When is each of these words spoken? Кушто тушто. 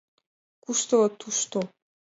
Кушто 0.63 0.97
тушто. 1.19 1.59